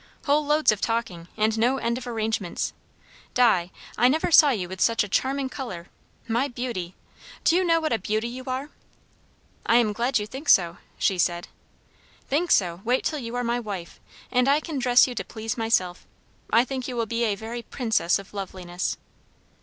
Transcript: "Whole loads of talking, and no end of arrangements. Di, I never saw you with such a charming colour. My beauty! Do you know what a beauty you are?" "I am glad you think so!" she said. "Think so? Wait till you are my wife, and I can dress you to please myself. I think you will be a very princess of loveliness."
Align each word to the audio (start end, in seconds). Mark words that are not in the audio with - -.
"Whole 0.25 0.43
loads 0.43 0.71
of 0.71 0.81
talking, 0.81 1.27
and 1.37 1.55
no 1.59 1.77
end 1.77 1.95
of 1.99 2.07
arrangements. 2.07 2.73
Di, 3.35 3.69
I 3.99 4.07
never 4.07 4.31
saw 4.31 4.49
you 4.49 4.67
with 4.67 4.81
such 4.81 5.03
a 5.03 5.07
charming 5.07 5.47
colour. 5.47 5.89
My 6.27 6.47
beauty! 6.47 6.95
Do 7.43 7.55
you 7.55 7.63
know 7.63 7.79
what 7.79 7.93
a 7.93 7.99
beauty 7.99 8.27
you 8.27 8.45
are?" 8.47 8.71
"I 9.63 9.75
am 9.75 9.93
glad 9.93 10.17
you 10.17 10.25
think 10.25 10.49
so!" 10.49 10.79
she 10.97 11.19
said. 11.19 11.49
"Think 12.27 12.49
so? 12.49 12.81
Wait 12.83 13.03
till 13.03 13.19
you 13.19 13.35
are 13.35 13.43
my 13.43 13.59
wife, 13.59 13.99
and 14.31 14.47
I 14.49 14.59
can 14.59 14.79
dress 14.79 15.05
you 15.05 15.13
to 15.13 15.23
please 15.23 15.55
myself. 15.55 16.07
I 16.51 16.65
think 16.65 16.87
you 16.87 16.95
will 16.95 17.05
be 17.05 17.23
a 17.25 17.35
very 17.35 17.61
princess 17.61 18.17
of 18.17 18.33
loveliness." 18.33 18.97